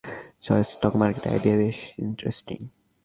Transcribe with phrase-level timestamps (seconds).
[0.71, 2.59] Stock মার্কেটের আইডিয়াটা বেশ ইন্টারেস্টিং।